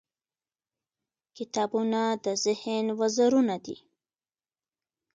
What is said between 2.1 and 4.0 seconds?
د ذهن وزرونه دي.